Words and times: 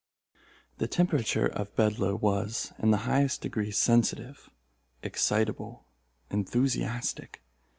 The 0.79 0.87
temperature 0.87 1.45
of 1.45 1.75
Bedloe 1.75 2.15
was, 2.15 2.73
in 2.79 2.89
the 2.89 3.05
highest 3.05 3.41
degree 3.41 3.69
sensitive, 3.69 4.49
excitable, 5.03 5.85
enthusiastic. 6.31 7.43